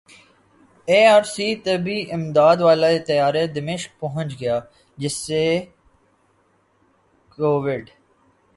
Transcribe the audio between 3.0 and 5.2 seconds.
طیارہ دمشق پہنچ گیا جس